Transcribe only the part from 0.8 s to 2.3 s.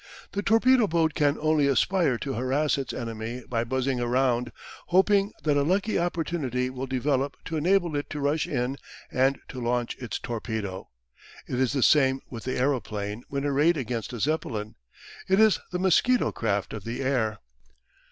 boat can only aspire